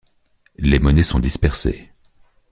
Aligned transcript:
Les 0.57 0.79
monnaies 0.79 1.03
sont 1.03 1.19
dispersées. 1.19 1.91